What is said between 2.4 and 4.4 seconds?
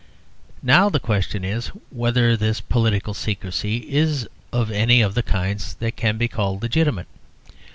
political secrecy is